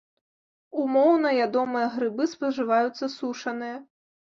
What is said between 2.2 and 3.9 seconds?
спажываюцца сушаныя.